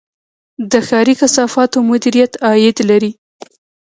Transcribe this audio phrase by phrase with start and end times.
[0.71, 3.11] د ښاري کثافاتو مدیریت عاید لري